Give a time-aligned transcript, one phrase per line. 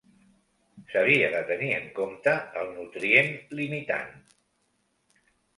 [0.93, 4.13] S'havia de tenir en compte el nutrient limitant.